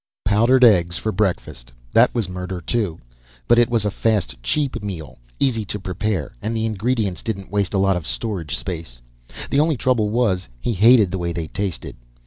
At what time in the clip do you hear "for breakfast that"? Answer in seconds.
0.97-2.11